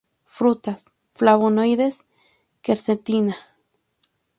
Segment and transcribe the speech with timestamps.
[0.35, 0.85] Frutas:
[1.17, 2.01] flavonoides:
[2.63, 3.37] quercetina.